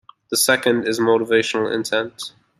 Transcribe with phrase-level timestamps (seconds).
[0.31, 2.33] The second is "motivational" intent.